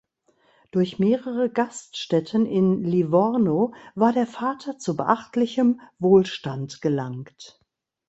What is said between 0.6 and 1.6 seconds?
Durch mehrere